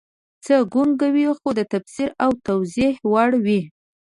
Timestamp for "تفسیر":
1.71-2.09